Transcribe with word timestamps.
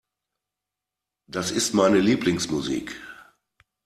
Das 1.29 1.51
ist 1.51 1.75
meine 1.75 1.99
Lieblingsmusik. 1.99 2.99